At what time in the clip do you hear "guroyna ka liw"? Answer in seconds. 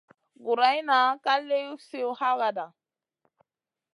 0.43-1.71